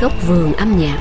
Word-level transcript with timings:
Góc 0.00 0.12
vườn 0.26 0.52
âm 0.52 0.78
nhạc. 0.78 0.98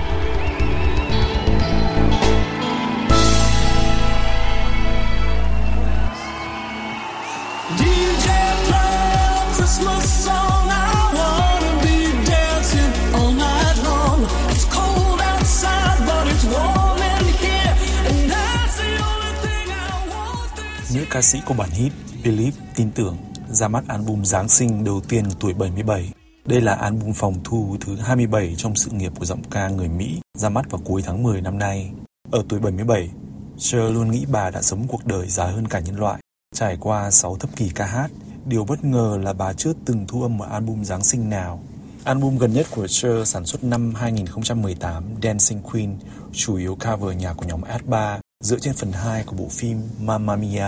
Nữ 20.93 21.05
ca 21.09 21.21
sĩ 21.21 21.39
của 21.45 21.53
bản 21.53 21.69
hit 21.69 21.91
Believe 22.23 22.57
tin 22.75 22.91
tưởng 22.91 23.17
ra 23.51 23.67
mắt 23.67 23.83
album 23.87 24.23
Giáng 24.23 24.49
sinh 24.49 24.83
đầu 24.83 25.01
tiên 25.09 25.25
ở 25.25 25.31
tuổi 25.39 25.53
77. 25.53 26.09
Đây 26.45 26.61
là 26.61 26.73
album 26.73 27.13
phòng 27.13 27.35
thu 27.43 27.77
thứ 27.81 27.95
27 27.95 28.55
trong 28.57 28.75
sự 28.75 28.91
nghiệp 28.91 29.11
của 29.19 29.25
giọng 29.25 29.41
ca 29.51 29.69
người 29.69 29.89
Mỹ 29.89 30.19
ra 30.37 30.49
mắt 30.49 30.71
vào 30.71 30.81
cuối 30.85 31.01
tháng 31.05 31.23
10 31.23 31.41
năm 31.41 31.57
nay. 31.57 31.91
Ở 32.31 32.43
tuổi 32.49 32.59
77, 32.59 33.09
Cher 33.57 33.93
luôn 33.93 34.11
nghĩ 34.11 34.25
bà 34.31 34.49
đã 34.49 34.61
sống 34.61 34.87
cuộc 34.87 35.05
đời 35.05 35.27
dài 35.27 35.51
hơn 35.51 35.67
cả 35.67 35.79
nhân 35.79 35.99
loại. 35.99 36.19
Trải 36.55 36.77
qua 36.79 37.11
6 37.11 37.37
thập 37.37 37.55
kỷ 37.55 37.69
ca 37.69 37.85
hát, 37.85 38.11
điều 38.45 38.65
bất 38.65 38.83
ngờ 38.83 39.19
là 39.23 39.33
bà 39.33 39.53
chưa 39.53 39.73
từng 39.85 40.05
thu 40.07 40.21
âm 40.21 40.37
một 40.37 40.45
album 40.45 40.83
Giáng 40.83 41.03
sinh 41.03 41.29
nào. 41.29 41.59
Album 42.03 42.37
gần 42.37 42.53
nhất 42.53 42.67
của 42.71 42.87
Cher 42.87 43.27
sản 43.27 43.45
xuất 43.45 43.63
năm 43.63 43.93
2018, 43.95 45.03
Dancing 45.23 45.61
Queen, 45.61 45.95
chủ 46.33 46.55
yếu 46.55 46.75
cover 46.75 47.17
nhạc 47.17 47.33
của 47.33 47.45
nhóm 47.45 47.61
S3 47.61 48.19
dựa 48.43 48.59
trên 48.59 48.73
phần 48.73 48.91
2 48.91 49.23
của 49.23 49.35
bộ 49.35 49.47
phim 49.49 49.81
Mamma 49.99 50.35
Mia. 50.35 50.65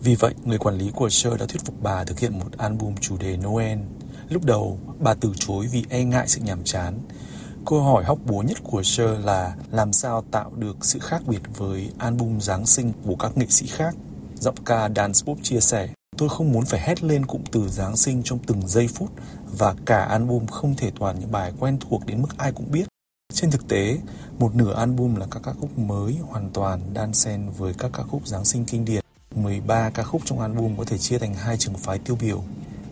Vì 0.00 0.14
vậy, 0.14 0.34
người 0.44 0.58
quản 0.58 0.78
lý 0.78 0.90
của 0.90 1.08
Cher 1.08 1.40
đã 1.40 1.46
thuyết 1.46 1.64
phục 1.64 1.82
bà 1.82 2.04
thực 2.04 2.18
hiện 2.18 2.38
một 2.38 2.58
album 2.58 2.94
chủ 3.00 3.16
đề 3.16 3.36
Noel. 3.36 3.78
Lúc 4.28 4.44
đầu, 4.44 4.78
bà 4.98 5.14
từ 5.14 5.32
chối 5.36 5.66
vì 5.72 5.84
e 5.88 6.04
ngại 6.04 6.28
sự 6.28 6.40
nhàm 6.40 6.64
chán. 6.64 6.98
Câu 7.66 7.82
hỏi 7.82 8.04
hóc 8.04 8.18
búa 8.26 8.42
nhất 8.42 8.58
của 8.62 8.82
Cher 8.82 9.10
là 9.24 9.56
làm 9.70 9.92
sao 9.92 10.24
tạo 10.30 10.50
được 10.56 10.84
sự 10.84 10.98
khác 10.98 11.22
biệt 11.26 11.40
với 11.56 11.90
album 11.98 12.38
Giáng 12.38 12.66
sinh 12.66 12.92
của 13.06 13.16
các 13.16 13.36
nghệ 13.36 13.46
sĩ 13.48 13.66
khác. 13.66 13.94
Giọng 14.34 14.54
ca 14.64 14.88
Dan 14.96 15.12
Pop 15.24 15.38
chia 15.42 15.60
sẻ, 15.60 15.88
tôi 16.16 16.28
không 16.28 16.52
muốn 16.52 16.64
phải 16.64 16.80
hét 16.80 17.02
lên 17.02 17.26
cụm 17.26 17.42
từ 17.52 17.68
Giáng 17.68 17.96
sinh 17.96 18.22
trong 18.24 18.38
từng 18.46 18.68
giây 18.68 18.88
phút 18.88 19.10
và 19.58 19.74
cả 19.84 19.98
album 19.98 20.46
không 20.46 20.74
thể 20.74 20.90
toàn 20.98 21.20
những 21.20 21.32
bài 21.32 21.52
quen 21.60 21.78
thuộc 21.80 22.06
đến 22.06 22.22
mức 22.22 22.38
ai 22.38 22.52
cũng 22.52 22.70
biết. 22.70 22.84
Trên 23.34 23.50
thực 23.50 23.68
tế, 23.68 23.98
một 24.38 24.54
nửa 24.54 24.74
album 24.74 25.14
là 25.14 25.26
các 25.30 25.42
ca 25.42 25.52
khúc 25.52 25.78
mới 25.78 26.16
hoàn 26.22 26.50
toàn 26.50 26.80
đan 26.94 27.12
xen 27.12 27.50
với 27.58 27.74
các 27.74 27.90
ca 27.92 28.02
khúc 28.02 28.26
Giáng 28.26 28.44
sinh 28.44 28.64
kinh 28.64 28.84
điển. 28.84 29.05
13 29.36 29.90
ca 29.90 30.02
khúc 30.02 30.22
trong 30.24 30.40
album 30.40 30.76
có 30.76 30.84
thể 30.84 30.98
chia 30.98 31.18
thành 31.18 31.34
hai 31.34 31.56
trường 31.56 31.74
phái 31.74 31.98
tiêu 31.98 32.16
biểu. 32.20 32.44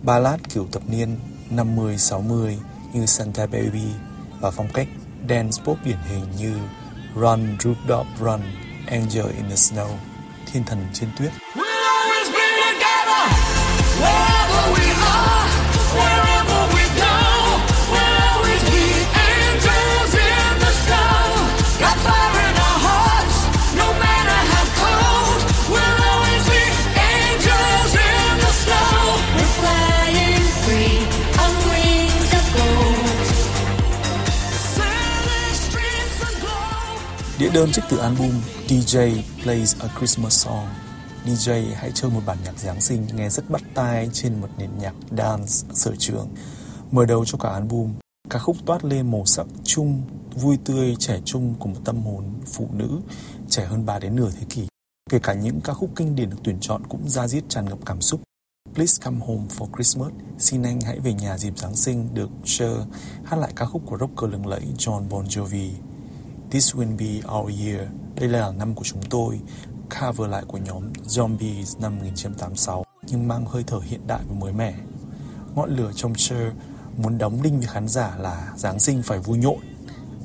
Ballad 0.03 0.41
kiểu 0.55 0.67
thập 0.73 0.83
niên 0.89 1.17
50-60 1.51 2.57
như 2.93 3.07
Santa 3.07 3.47
Baby 3.47 3.85
và 4.41 4.51
phong 4.51 4.69
cách 4.75 4.89
dance 5.29 5.63
pop 5.65 5.79
điển 5.85 5.99
hình 6.09 6.25
như 6.39 6.55
Run 7.15 7.57
Rudolph 7.61 8.21
Run, 8.21 8.41
Angel 8.87 9.27
in 9.37 9.49
the 9.49 9.55
Snow, 9.55 9.89
Thiên 10.53 10.65
thần 10.65 10.87
trên 10.93 11.09
tuyết. 11.19 11.33
Đĩa 37.45 37.51
đơn 37.51 37.73
trích 37.73 37.85
từ 37.91 37.97
album 37.97 38.31
DJ 38.69 39.23
Plays 39.43 39.77
a 39.81 39.89
Christmas 39.99 40.45
Song. 40.45 40.69
DJ 41.27 41.75
hãy 41.75 41.91
chơi 41.95 42.11
một 42.11 42.21
bản 42.27 42.39
nhạc 42.45 42.59
Giáng 42.59 42.81
sinh 42.81 43.07
nghe 43.15 43.29
rất 43.29 43.51
bắt 43.51 43.63
tai 43.75 44.11
trên 44.13 44.41
một 44.41 44.49
nền 44.59 44.71
nhạc 44.79 44.95
dance 45.11 45.53
sở 45.75 45.95
trường. 45.99 46.29
Mở 46.91 47.07
đầu 47.07 47.25
cho 47.25 47.39
cả 47.39 47.49
album, 47.49 47.95
ca 48.31 48.39
khúc 48.39 48.57
toát 48.67 48.85
lên 48.85 49.11
màu 49.11 49.27
sắc 49.27 49.47
chung, 49.65 50.03
vui 50.35 50.59
tươi, 50.65 50.97
trẻ 50.99 51.21
trung 51.25 51.55
của 51.59 51.69
một 51.69 51.81
tâm 51.85 52.03
hồn 52.03 52.25
phụ 52.47 52.69
nữ 52.73 53.01
trẻ 53.49 53.65
hơn 53.65 53.87
3 53.87 53.99
đến 53.99 54.17
nửa 54.17 54.31
thế 54.31 54.47
kỷ. 54.49 54.67
Kể 55.11 55.19
cả 55.19 55.35
những 55.35 55.61
ca 55.61 55.73
khúc 55.73 55.91
kinh 55.97 56.17
điển 56.17 56.31
được 56.31 56.39
tuyển 56.45 56.59
chọn 56.61 56.83
cũng 56.89 57.09
ra 57.09 57.29
diết 57.29 57.45
tràn 57.49 57.65
ngập 57.65 57.79
cảm 57.87 58.01
xúc. 58.01 58.21
Please 58.75 59.03
Come 59.05 59.19
Home 59.27 59.47
for 59.59 59.69
Christmas, 59.77 60.13
xin 60.39 60.63
anh 60.63 60.81
hãy 60.81 61.01
về 61.01 61.13
nhà 61.13 61.39
dịp 61.39 61.59
Giáng 61.59 61.77
sinh 61.77 62.15
được 62.15 62.31
Cher 62.45 62.77
hát 63.25 63.37
lại 63.37 63.53
ca 63.57 63.67
khúc 63.67 63.83
của 63.87 63.99
rocker 63.99 64.31
lừng 64.31 64.47
lẫy 64.47 64.63
John 64.79 65.09
Bon 65.09 65.25
Jovi. 65.25 65.71
This 66.55 66.75
Will 66.75 66.97
Be 66.97 67.37
Our 67.37 67.51
Year, 67.61 67.89
đây 68.15 68.29
là 68.29 68.53
năm 68.53 68.75
của 68.75 68.85
chúng 68.85 69.03
tôi, 69.11 69.41
cover 70.01 70.31
lại 70.31 70.43
của 70.49 70.59
nhóm 70.59 70.83
Zombies 71.07 71.81
năm 71.81 71.97
1986 71.97 72.85
nhưng 73.03 73.29
mang 73.29 73.47
hơi 73.47 73.65
thở 73.67 73.81
hiện 73.85 74.07
đại 74.07 74.21
và 74.29 74.35
mới 74.35 74.53
mẻ. 74.53 74.75
Ngọn 75.55 75.77
lửa 75.77 75.91
trong 75.95 76.15
Cher 76.15 76.53
muốn 76.97 77.19
đóng 77.19 77.43
đinh 77.43 77.59
với 77.59 77.67
khán 77.67 77.89
giả 77.89 78.17
là 78.19 78.53
Giáng 78.57 78.81
sinh 78.81 79.03
phải 79.03 79.19
vui 79.19 79.39
nhộn. 79.39 79.59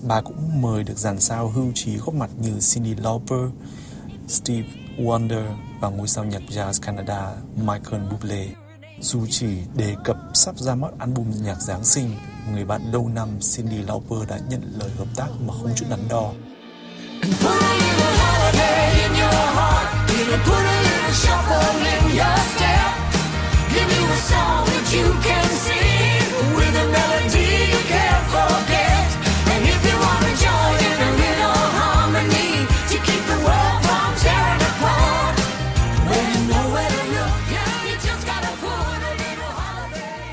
Bà 0.07 0.21
cũng 0.21 0.61
mời 0.61 0.83
được 0.83 0.97
dàn 0.97 1.19
sao 1.19 1.49
hưu 1.49 1.71
trí 1.75 1.97
góp 1.97 2.15
mặt 2.15 2.29
như 2.41 2.59
Cindy 2.73 2.95
Lauper, 2.95 3.49
Steve 4.27 4.67
Wonder 4.97 5.55
và 5.79 5.89
ngôi 5.89 6.07
sao 6.07 6.25
nhạc 6.25 6.41
jazz 6.49 6.73
Canada 6.81 7.35
Michael 7.55 8.03
Bublé. 8.11 8.47
Dù 9.01 9.25
chỉ 9.29 9.47
đề 9.75 9.95
cập 10.03 10.17
sắp 10.33 10.59
ra 10.59 10.75
mắt 10.75 10.91
album 10.99 11.31
nhạc 11.43 11.61
Giáng 11.61 11.85
sinh, 11.85 12.11
người 12.53 12.65
bạn 12.65 12.81
lâu 12.91 13.09
năm 13.15 13.27
Cindy 13.55 13.77
Lauper 13.77 14.29
đã 14.29 14.39
nhận 14.49 14.61
lời 14.79 14.89
hợp 14.97 15.07
tác 15.15 15.27
mà 15.45 15.53
không 15.53 15.71
chút 15.75 15.85
đắn 15.89 15.99
đo. 16.09 16.31
Give 23.73 23.99
you 23.99 24.05
a 24.05 24.15
song 24.15 24.65
that 24.65 24.93
you 24.93 25.13
can 25.23 25.45
sing. 25.45 25.88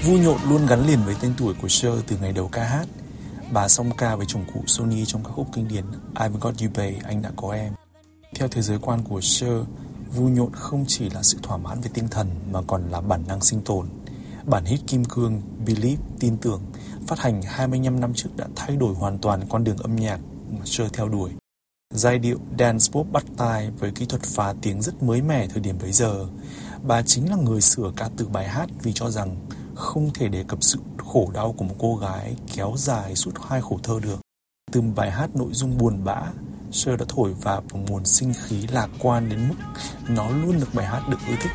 Vui 0.06 0.18
nhộn 0.18 0.38
luôn 0.48 0.66
gắn 0.66 0.86
liền 0.86 0.98
với 1.04 1.14
tên 1.20 1.34
tuổi 1.38 1.54
của 1.62 1.68
Cher 1.68 1.92
từ 2.06 2.16
ngày 2.20 2.32
đầu 2.32 2.48
ca 2.48 2.64
hát. 2.64 2.86
Bà 3.52 3.68
song 3.68 3.90
ca 3.98 4.16
với 4.16 4.26
chồng 4.28 4.44
cụ 4.54 4.60
Sony 4.66 5.04
trong 5.04 5.24
các 5.24 5.30
khúc 5.30 5.46
kinh 5.52 5.68
điển 5.68 5.84
I've 6.14 6.38
Got 6.40 6.54
You 6.62 6.68
Babe, 6.74 6.94
Anh 7.04 7.22
Đã 7.22 7.30
Có 7.36 7.50
Em. 7.50 7.72
Theo 8.34 8.48
thế 8.48 8.62
giới 8.62 8.78
quan 8.78 9.02
của 9.02 9.20
Cher, 9.20 9.52
vui 10.14 10.30
nhộn 10.30 10.52
không 10.52 10.84
chỉ 10.88 11.10
là 11.10 11.22
sự 11.22 11.38
thỏa 11.42 11.56
mãn 11.56 11.80
về 11.80 11.90
tinh 11.94 12.08
thần 12.08 12.30
mà 12.52 12.60
còn 12.66 12.90
là 12.90 13.00
bản 13.00 13.22
năng 13.28 13.40
sinh 13.40 13.60
tồn. 13.60 13.86
Bản 14.44 14.64
hit 14.64 14.80
kim 14.86 15.04
cương 15.04 15.42
Believe, 15.66 16.02
tin 16.20 16.36
tưởng, 16.36 16.62
phát 17.06 17.18
hành 17.18 17.42
25 17.42 18.00
năm 18.00 18.14
trước 18.14 18.30
đã 18.36 18.46
thay 18.56 18.76
đổi 18.76 18.94
hoàn 18.94 19.18
toàn 19.18 19.40
con 19.48 19.64
đường 19.64 19.78
âm 19.78 19.96
nhạc 19.96 20.20
mà 20.50 20.64
Cher 20.64 20.88
theo 20.92 21.08
đuổi. 21.08 21.30
Giai 21.94 22.18
điệu 22.18 22.38
dance 22.58 22.86
pop 22.92 23.12
bắt 23.12 23.24
tai 23.36 23.70
với 23.70 23.90
kỹ 23.90 24.06
thuật 24.06 24.22
phá 24.22 24.54
tiếng 24.62 24.82
rất 24.82 25.02
mới 25.02 25.22
mẻ 25.22 25.46
thời 25.48 25.60
điểm 25.60 25.78
bấy 25.82 25.92
giờ. 25.92 26.26
Bà 26.82 27.02
chính 27.02 27.30
là 27.30 27.36
người 27.36 27.60
sửa 27.60 27.92
ca 27.96 28.08
từ 28.16 28.28
bài 28.28 28.48
hát 28.48 28.68
vì 28.82 28.92
cho 28.92 29.10
rằng 29.10 29.36
không 29.76 30.10
thể 30.14 30.28
đề 30.28 30.44
cập 30.48 30.58
sự 30.62 30.78
khổ 30.98 31.30
đau 31.34 31.54
của 31.58 31.64
một 31.64 31.74
cô 31.78 31.96
gái 31.96 32.36
kéo 32.56 32.74
dài 32.76 33.14
suốt 33.14 33.30
hai 33.48 33.60
khổ 33.60 33.78
thơ 33.82 34.00
được. 34.02 34.18
Từ 34.72 34.80
bài 34.80 35.10
hát 35.10 35.36
nội 35.36 35.48
dung 35.52 35.78
buồn 35.78 36.04
bã, 36.04 36.22
Cher 36.72 37.00
đã 37.00 37.06
thổi 37.08 37.32
vào 37.32 37.62
một 37.72 37.78
nguồn 37.88 38.04
sinh 38.04 38.32
khí 38.44 38.66
lạc 38.72 38.88
quan 38.98 39.28
đến 39.28 39.48
mức 39.48 39.54
nó 40.08 40.28
luôn 40.28 40.60
được 40.60 40.68
bài 40.74 40.86
hát 40.86 41.08
được 41.08 41.18
yêu 41.28 41.36
thích. 41.42 41.50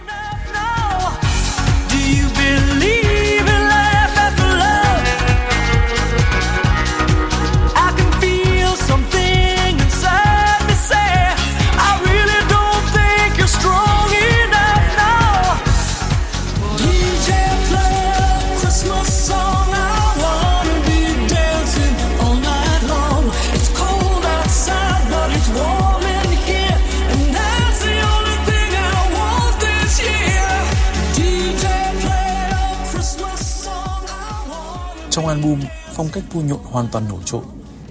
Album, 35.32 35.60
phong 35.94 36.08
cách 36.14 36.24
vui 36.34 36.44
nhộn 36.44 36.60
hoàn 36.64 36.88
toàn 36.92 37.10
nổi 37.10 37.22
trội. 37.26 37.42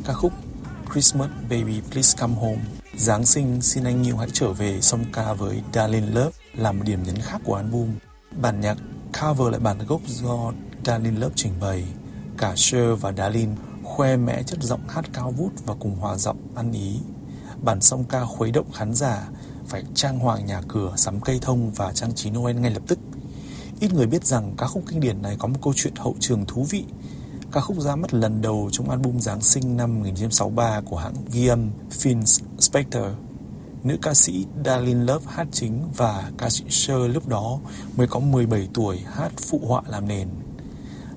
Ca 0.04 0.12
khúc 0.12 0.32
Christmas 0.92 1.31
Baby 1.42 1.81
Please 1.90 2.16
Come 2.20 2.34
Home, 2.34 2.60
Giáng 2.96 3.26
sinh 3.26 3.62
xin 3.62 3.84
anh 3.84 4.06
yêu 4.06 4.16
hãy 4.16 4.28
trở 4.32 4.52
về 4.52 4.81
song 4.81 5.04
ca 5.12 5.32
với 5.32 5.62
Darling 5.75 6.14
Love 6.14 6.31
làm 6.54 6.82
điểm 6.82 7.02
nhấn 7.02 7.19
khác 7.19 7.40
của 7.44 7.54
album. 7.54 7.88
Bản 8.40 8.60
nhạc 8.60 8.76
cover 9.20 9.48
lại 9.50 9.60
bản 9.60 9.78
gốc 9.87 10.00
do 10.06 10.52
darlin 10.84 11.16
Love 11.16 11.32
trình 11.37 11.52
bày. 11.60 11.84
Cả 12.38 12.52
Cher 12.56 13.00
và 13.00 13.12
darlin 13.12 13.50
khoe 13.82 14.16
mẽ 14.16 14.43
chất 14.43 14.62
giọng 14.62 14.88
hát 14.88 15.04
cao 15.12 15.31
vút 15.31 15.52
và 15.66 15.75
cùng 15.81 15.96
hòa 15.96 16.16
giọng 16.16 16.38
ăn 16.54 16.72
ý. 16.72 17.00
Bản 17.62 17.81
song 17.81 18.04
ca 18.04 18.25
khuấy 18.25 18.50
động 18.50 18.72
khán 18.72 18.94
giả 18.94 19.28
phải 19.69 19.82
trang 19.94 20.19
hoàng 20.19 20.46
nhà 20.46 20.62
cửa, 20.69 20.93
sắm 20.96 21.20
cây 21.20 21.38
thông 21.43 21.70
và 21.70 21.93
trang 21.93 22.14
trí 22.14 22.31
Noel 22.31 22.56
ngay 22.56 22.70
lập 22.70 22.82
tức. 22.86 22.98
Ít 23.81 23.94
người 23.94 24.06
biết 24.06 24.25
rằng 24.25 24.54
ca 24.58 24.66
khúc 24.66 24.82
kinh 24.88 25.00
điển 25.00 25.22
này 25.22 25.36
có 25.38 25.48
một 25.48 25.58
câu 25.62 25.72
chuyện 25.76 25.94
hậu 25.96 26.14
trường 26.20 26.46
thú 26.46 26.66
vị. 26.70 26.84
Ca 27.52 27.61
khúc 27.61 27.81
ra 27.81 27.97
mắt 27.97 28.14
lần 28.14 28.43
đầu 28.43 28.69
trong 28.73 28.91
album 28.91 29.19
Giáng 29.19 29.41
sinh 29.41 29.76
năm 29.76 29.99
1963 29.99 30.81
của 30.81 30.97
hãng 30.97 31.14
ghi 31.32 31.47
âm 31.47 31.70
Phil 31.91 32.19
Spector. 32.58 33.06
Nữ 33.85 33.97
ca 34.02 34.14
sĩ 34.14 34.47
Darlene 34.64 35.05
Love 35.05 35.26
hát 35.29 35.47
chính 35.52 35.88
và 35.97 36.31
ca 36.38 36.50
sĩ 36.50 36.64
Cher 36.69 36.99
lúc 37.12 37.29
đó 37.29 37.58
mới 37.97 38.06
có 38.06 38.20
17 38.20 38.69
tuổi 38.75 38.99
hát 39.14 39.32
phụ 39.50 39.61
họa 39.67 39.82
làm 39.87 40.08
nền. 40.08 40.29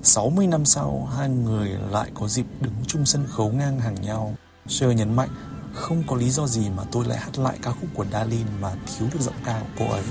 60 0.02 0.46
năm 0.46 0.64
sau, 0.64 1.08
hai 1.16 1.28
người 1.28 1.68
lại 1.90 2.10
có 2.14 2.28
dịp 2.28 2.46
đứng 2.60 2.74
chung 2.86 3.06
sân 3.06 3.26
khấu 3.28 3.52
ngang 3.52 3.80
hàng 3.80 3.96
nhau. 4.02 4.34
Cher 4.68 4.96
nhấn 4.96 5.16
mạnh, 5.16 5.30
không 5.72 6.02
có 6.06 6.16
lý 6.16 6.30
do 6.30 6.46
gì 6.46 6.70
mà 6.76 6.82
tôi 6.92 7.04
lại 7.04 7.18
hát 7.18 7.38
lại 7.38 7.58
ca 7.62 7.70
khúc 7.70 7.90
của 7.94 8.04
Darlene 8.12 8.50
mà 8.60 8.72
thiếu 8.74 9.08
được 9.12 9.20
giọng 9.20 9.34
ca 9.44 9.60
của 9.60 9.66
cô 9.78 9.92
ấy. 9.92 10.02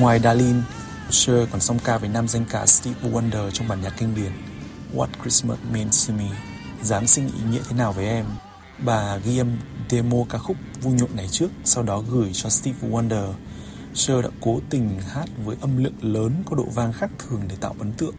Ngoài 0.00 0.20
Darlene, 0.20 0.62
Cher 1.10 1.48
còn 1.50 1.60
song 1.60 1.78
ca 1.84 1.98
với 1.98 2.08
nam 2.08 2.28
danh 2.28 2.44
ca 2.50 2.66
Steve 2.66 3.10
Wonder 3.10 3.50
trong 3.50 3.68
bản 3.68 3.80
nhạc 3.82 3.94
kinh 3.98 4.14
điển 4.14 4.32
What 4.94 5.06
Christmas 5.22 5.58
Means 5.72 6.08
to 6.08 6.14
Me. 6.14 6.28
Giáng 6.82 7.06
sinh 7.06 7.26
ý 7.26 7.42
nghĩa 7.50 7.60
thế 7.68 7.76
nào 7.76 7.92
với 7.92 8.06
em? 8.06 8.26
Bà 8.84 9.16
ghi 9.16 9.38
âm 9.38 9.58
demo 9.90 10.16
ca 10.28 10.38
khúc 10.38 10.56
vui 10.82 10.94
nhộn 10.94 11.16
này 11.16 11.28
trước 11.30 11.48
Sau 11.64 11.82
đó 11.82 12.02
gửi 12.10 12.30
cho 12.32 12.48
Steve 12.48 12.88
Wonder. 12.88 13.32
Cher 13.94 14.24
đã 14.24 14.28
cố 14.40 14.60
tình 14.70 15.00
hát 15.00 15.28
với 15.44 15.56
âm 15.60 15.84
lượng 15.84 15.94
lớn 16.00 16.42
có 16.46 16.56
độ 16.56 16.64
vang 16.74 16.92
khác 16.92 17.10
thường 17.18 17.40
để 17.48 17.56
tạo 17.60 17.74
ấn 17.78 17.92
tượng. 17.92 18.14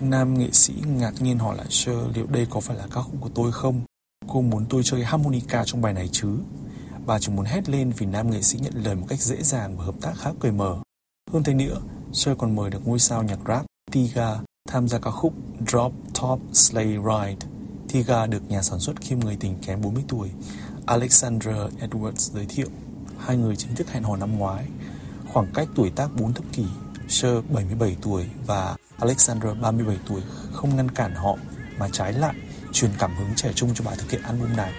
Nam 0.00 0.38
nghệ 0.38 0.48
sĩ 0.52 0.74
ngạc 0.86 1.22
nhiên 1.22 1.38
hỏi 1.38 1.56
lại 1.56 1.66
Cher 1.68 1.96
liệu 2.14 2.26
đây 2.26 2.46
có 2.50 2.60
phải 2.60 2.76
là 2.76 2.86
ca 2.94 3.00
khúc 3.00 3.14
của 3.20 3.30
tôi 3.34 3.52
không? 3.52 3.80
Cô 4.28 4.42
muốn 4.42 4.66
tôi 4.70 4.82
chơi 4.84 5.04
harmonica 5.04 5.64
trong 5.64 5.82
bài 5.82 5.92
này 5.92 6.08
chứ? 6.12 6.28
Bà 7.06 7.18
chỉ 7.18 7.32
muốn 7.32 7.44
hét 7.44 7.68
lên 7.68 7.92
vì 7.98 8.06
nam 8.06 8.30
nghệ 8.30 8.42
sĩ 8.42 8.58
nhận 8.58 8.72
lời 8.84 8.94
một 8.94 9.06
cách 9.08 9.20
dễ 9.20 9.42
dàng 9.42 9.76
và 9.76 9.84
hợp 9.84 9.94
tác 10.00 10.12
khá 10.18 10.30
cởi 10.40 10.52
mở 10.52 10.83
hơn 11.34 11.42
thế 11.44 11.54
nữa, 11.54 11.80
Sir 12.12 12.34
còn 12.38 12.56
mời 12.56 12.70
được 12.70 12.78
ngôi 12.84 12.98
sao 12.98 13.22
nhạc 13.22 13.38
rap 13.48 13.64
Tiga 13.92 14.36
tham 14.68 14.88
gia 14.88 14.98
ca 14.98 15.10
khúc 15.10 15.32
Drop 15.66 15.92
Top 16.20 16.40
Sleigh 16.52 17.00
Ride. 17.04 17.46
Tiga 17.92 18.26
được 18.26 18.50
nhà 18.50 18.62
sản 18.62 18.80
xuất 18.80 19.00
khiêm 19.00 19.20
người 19.20 19.36
tình 19.40 19.56
kém 19.66 19.80
40 19.80 20.04
tuổi 20.08 20.30
Alexandra 20.86 21.68
Edwards 21.80 22.34
giới 22.34 22.46
thiệu. 22.48 22.66
Hai 23.18 23.36
người 23.36 23.56
chính 23.56 23.74
thức 23.74 23.90
hẹn 23.90 24.02
hò 24.02 24.16
năm 24.16 24.38
ngoái. 24.38 24.64
Khoảng 25.32 25.46
cách 25.54 25.68
tuổi 25.74 25.90
tác 25.90 26.08
4 26.16 26.34
thập 26.34 26.44
kỷ, 26.52 26.64
Sir 27.08 27.30
77 27.48 27.96
tuổi 28.02 28.26
và 28.46 28.76
Alexandra 28.98 29.54
37 29.54 29.96
tuổi 30.08 30.20
không 30.52 30.76
ngăn 30.76 30.90
cản 30.90 31.14
họ 31.14 31.36
mà 31.78 31.88
trái 31.92 32.12
lại 32.12 32.34
truyền 32.72 32.90
cảm 32.98 33.16
hứng 33.16 33.28
trẻ 33.36 33.52
trung 33.54 33.74
cho 33.74 33.84
bà 33.86 33.94
thực 33.94 34.10
hiện 34.10 34.22
album 34.22 34.56
này. 34.56 34.72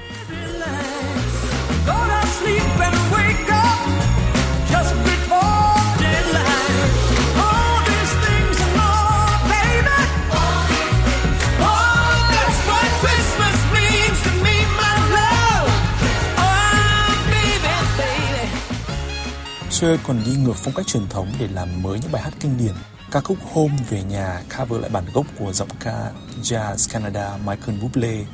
Cher 19.79 19.99
còn 20.03 20.21
đi 20.25 20.35
ngược 20.35 20.55
phong 20.55 20.73
cách 20.73 20.87
truyền 20.87 21.07
thống 21.09 21.27
để 21.39 21.47
làm 21.47 21.83
mới 21.83 21.99
những 21.99 22.11
bài 22.11 22.21
hát 22.21 22.33
kinh 22.39 22.57
điển. 22.57 22.73
Ca 23.11 23.21
khúc 23.21 23.37
Home 23.53 23.77
về 23.89 24.03
nhà 24.03 24.43
cover 24.57 24.81
lại 24.81 24.89
bản 24.89 25.03
gốc 25.13 25.25
của 25.39 25.53
giọng 25.53 25.67
ca 25.79 26.11
jazz 26.41 26.93
Canada 26.93 27.37
Michael 27.37 27.81
Bublé. 27.81 28.25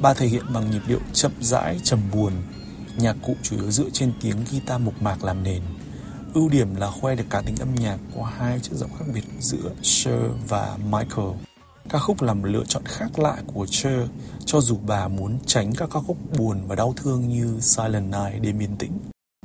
Bà 0.00 0.14
thể 0.14 0.26
hiện 0.26 0.52
bằng 0.52 0.70
nhịp 0.70 0.82
điệu 0.86 1.00
chậm 1.12 1.32
rãi, 1.40 1.80
trầm 1.84 2.00
buồn. 2.12 2.32
Nhạc 2.96 3.16
cụ 3.22 3.36
chủ 3.42 3.56
yếu 3.56 3.70
dựa 3.70 3.90
trên 3.92 4.12
tiếng 4.20 4.36
guitar 4.50 4.80
mộc 4.80 5.02
mạc 5.02 5.24
làm 5.24 5.42
nền. 5.42 5.62
Ưu 6.34 6.48
điểm 6.48 6.76
là 6.76 6.90
khoe 6.90 7.14
được 7.14 7.24
cá 7.30 7.40
tính 7.40 7.56
âm 7.60 7.74
nhạc 7.74 7.98
qua 8.14 8.30
hai 8.38 8.60
chiếc 8.60 8.72
giọng 8.74 8.90
khác 8.98 9.04
biệt 9.14 9.24
giữa 9.40 9.70
Cher 9.82 10.20
và 10.48 10.76
Michael. 10.84 11.30
Ca 11.88 11.98
khúc 11.98 12.22
là 12.22 12.34
một 12.34 12.46
lựa 12.46 12.64
chọn 12.68 12.82
khác 12.86 13.18
lạ 13.18 13.36
của 13.54 13.66
Cher, 13.70 14.00
cho 14.44 14.60
dù 14.60 14.78
bà 14.86 15.08
muốn 15.08 15.38
tránh 15.46 15.72
các 15.74 15.88
ca 15.92 16.00
khúc 16.00 16.16
buồn 16.38 16.66
và 16.66 16.74
đau 16.74 16.94
thương 16.96 17.28
như 17.28 17.60
Silent 17.60 18.12
Night 18.12 18.42
đêm 18.42 18.62
yên 18.62 18.76
tĩnh. 18.76 18.92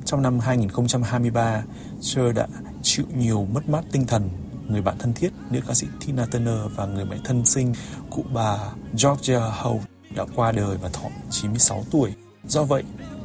Trong 0.08 0.22
năm 0.22 0.38
2023, 0.38 1.62
Cher 2.00 2.36
đã 2.36 2.46
chịu 2.82 3.04
nhiều 3.16 3.46
mất 3.52 3.68
mát 3.68 3.84
tinh 3.92 4.06
thần. 4.06 4.30
Người 4.68 4.82
bạn 4.82 4.94
thân 4.98 5.12
thiết, 5.14 5.30
nữ 5.50 5.60
ca 5.68 5.74
sĩ 5.74 5.86
Tina 6.00 6.26
Turner 6.26 6.58
và 6.76 6.86
người 6.86 7.04
mẹ 7.04 7.16
thân 7.24 7.44
sinh, 7.44 7.74
cụ 8.10 8.24
bà 8.32 8.56
Georgia 9.02 9.38
Howe 9.38 9.80
đã 10.16 10.24
qua 10.34 10.52
đời 10.52 10.76
và 10.82 10.88
thọ 10.88 11.08
96 11.30 11.84
tuổi. 11.90 12.14
Do 12.44 12.62
vậy, 12.64 12.82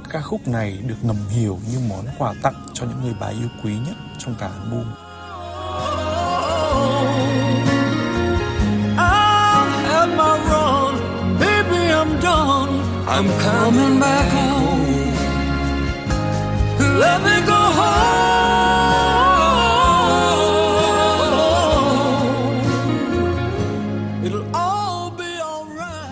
ca 0.09 0.21
khúc 0.21 0.47
này 0.47 0.77
được 0.87 0.95
ngầm 1.03 1.27
hiểu 1.29 1.59
như 1.71 1.79
món 1.89 2.05
quà 2.17 2.33
tặng 2.41 2.65
cho 2.73 2.85
những 2.85 3.01
người 3.01 3.15
bà 3.19 3.27
yêu 3.27 3.49
quý 3.63 3.73
nhất 3.73 3.95
trong 4.19 4.35
cả 4.39 4.47
album. 4.47 4.85
I'm 13.07 13.27
coming 13.45 13.99
back 13.99 14.32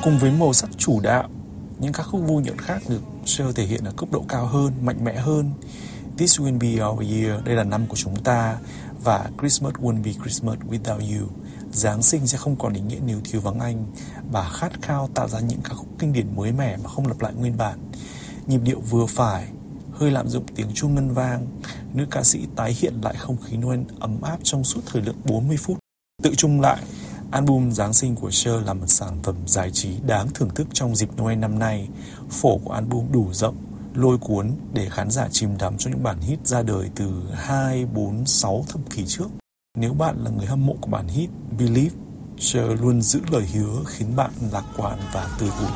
Cùng 0.03 0.19
với 0.19 0.31
màu 0.31 0.53
sắc 0.53 0.69
chủ 0.77 0.99
đạo, 0.99 1.29
những 1.79 1.93
các 1.93 2.03
khúc 2.03 2.21
vui 2.27 2.43
nhộn 2.43 2.57
khác 2.57 2.81
được 2.89 3.01
Cher 3.25 3.55
thể 3.55 3.65
hiện 3.65 3.83
ở 3.83 3.91
cấp 3.97 4.09
độ 4.11 4.25
cao 4.29 4.45
hơn, 4.45 4.73
mạnh 4.81 5.03
mẽ 5.03 5.15
hơn. 5.15 5.51
This 6.17 6.39
will 6.39 6.59
be 6.59 6.83
our 6.85 7.11
year, 7.11 7.43
đây 7.43 7.55
là 7.55 7.63
năm 7.63 7.87
của 7.87 7.95
chúng 7.95 8.23
ta 8.23 8.57
và 9.03 9.29
Christmas 9.39 9.73
won't 9.73 10.03
be 10.03 10.11
Christmas 10.21 10.57
without 10.69 11.19
you. 11.19 11.27
Giáng 11.71 12.01
sinh 12.01 12.27
sẽ 12.27 12.37
không 12.37 12.55
còn 12.55 12.73
ý 12.73 12.81
nghĩa 12.81 12.99
nếu 13.05 13.19
thiếu 13.23 13.41
vắng 13.41 13.59
anh. 13.59 13.85
Bà 14.31 14.49
khát 14.49 14.81
khao 14.81 15.09
tạo 15.13 15.27
ra 15.27 15.39
những 15.39 15.61
ca 15.61 15.73
khúc 15.73 15.87
kinh 15.99 16.13
điển 16.13 16.35
mới 16.35 16.51
mẻ 16.51 16.77
mà 16.77 16.89
không 16.89 17.07
lặp 17.07 17.21
lại 17.21 17.33
nguyên 17.33 17.57
bản. 17.57 17.79
Nhịp 18.47 18.59
điệu 18.63 18.79
vừa 18.89 19.05
phải, 19.05 19.47
hơi 20.01 20.11
lạm 20.11 20.27
dụng 20.27 20.43
tiếng 20.55 20.67
chuông 20.73 20.95
ngân 20.95 21.13
vang, 21.13 21.47
nữ 21.93 22.05
ca 22.11 22.23
sĩ 22.23 22.39
tái 22.55 22.75
hiện 22.79 22.93
lại 23.03 23.15
không 23.17 23.37
khí 23.37 23.57
Noel 23.57 23.79
ấm 23.99 24.21
áp 24.21 24.37
trong 24.43 24.63
suốt 24.63 24.81
thời 24.85 25.01
lượng 25.01 25.15
40 25.25 25.57
phút. 25.57 25.77
Tự 26.23 26.35
chung 26.35 26.61
lại, 26.61 26.83
album 27.31 27.71
Giáng 27.71 27.93
sinh 27.93 28.15
của 28.15 28.31
Cher 28.31 28.55
là 28.65 28.73
một 28.73 28.87
sản 28.87 29.19
phẩm 29.23 29.35
giải 29.45 29.71
trí 29.71 29.89
đáng 30.07 30.27
thưởng 30.33 30.49
thức 30.49 30.67
trong 30.73 30.95
dịp 30.95 31.09
Noel 31.17 31.37
năm 31.37 31.59
nay. 31.59 31.87
Phổ 32.29 32.57
của 32.57 32.71
album 32.71 33.11
đủ 33.11 33.33
rộng, 33.33 33.55
lôi 33.93 34.17
cuốn 34.17 34.51
để 34.73 34.89
khán 34.89 35.11
giả 35.11 35.27
chìm 35.31 35.57
đắm 35.57 35.77
trong 35.77 35.93
những 35.93 36.03
bản 36.03 36.19
hit 36.19 36.47
ra 36.47 36.61
đời 36.61 36.89
từ 36.95 37.23
2, 37.33 37.85
4, 37.85 38.25
6 38.25 38.65
thập 38.69 38.81
kỷ 38.89 39.03
trước. 39.07 39.27
Nếu 39.77 39.93
bạn 39.93 40.23
là 40.23 40.31
người 40.31 40.45
hâm 40.45 40.65
mộ 40.65 40.75
của 40.81 40.91
bản 40.91 41.07
hit 41.07 41.29
Believe, 41.59 41.95
Cher 42.37 42.81
luôn 42.81 43.01
giữ 43.01 43.19
lời 43.31 43.45
hứa 43.53 43.83
khiến 43.87 44.15
bạn 44.15 44.31
lạc 44.51 44.65
quan 44.77 44.99
và 45.13 45.35
tươi 45.39 45.49
vui. 45.49 45.69